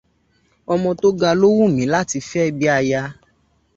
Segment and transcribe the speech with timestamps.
[0.73, 3.01] Ọmọ tó ga ló wù mí láti fẹ́ bí aya.